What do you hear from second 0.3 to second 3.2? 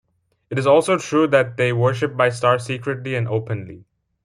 It is also true that they worship my star secretly